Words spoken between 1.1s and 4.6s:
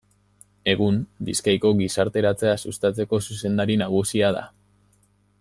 Bizkaiko Gizarteratzea sustatzeko zuzendari nagusia da.